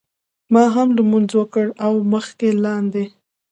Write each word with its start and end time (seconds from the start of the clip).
ما 0.53 0.63
هم 0.75 0.87
لمونځ 0.97 1.29
وکړ 1.35 1.65
او 1.85 1.93
مخکې 2.13 2.49
لاندې. 2.63 3.03